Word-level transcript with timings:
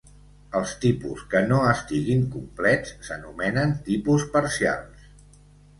Els 0.59 0.71
tipus 0.85 1.21
que 1.33 1.41
no 1.51 1.59
estiguin 1.73 2.25
complets 2.37 2.97
s'anomenen 3.09 3.79
tipus 3.93 4.29
parcials. 4.39 5.11